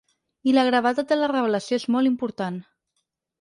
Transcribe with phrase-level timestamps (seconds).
[0.51, 2.59] I la gravetat de la revelació és molt important.